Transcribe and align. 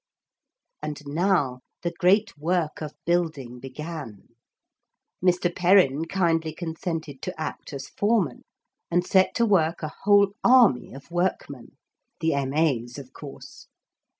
And 0.81 1.03
now 1.05 1.59
the 1.83 1.91
great 1.95 2.35
work 2.35 2.81
of 2.81 2.95
building 3.05 3.59
began. 3.59 4.29
Mr. 5.23 5.55
Perrin 5.55 6.05
kindly 6.05 6.53
consented 6.55 7.21
to 7.21 7.39
act 7.39 7.71
as 7.71 7.87
foreman 7.89 8.41
and 8.89 9.05
set 9.05 9.35
to 9.35 9.45
work 9.45 9.83
a 9.83 9.93
whole 10.01 10.33
army 10.43 10.91
of 10.91 11.11
workmen 11.11 11.77
the 12.19 12.33
M.A.'s 12.33 12.97
of 12.97 13.13
course. 13.13 13.67